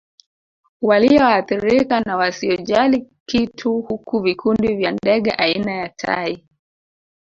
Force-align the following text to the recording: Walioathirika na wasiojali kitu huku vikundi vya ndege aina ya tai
Walioathirika 0.81 1.99
na 2.01 2.17
wasiojali 2.17 3.07
kitu 3.25 3.73
huku 3.81 4.19
vikundi 4.19 4.75
vya 4.75 4.91
ndege 4.91 5.31
aina 5.31 5.71
ya 5.71 5.89
tai 5.89 6.47